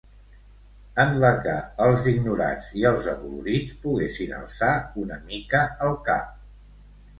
[1.03, 1.53] En la que
[1.87, 4.73] els ignorats i els adolorits poguessin alçar
[5.05, 6.35] una mica el cap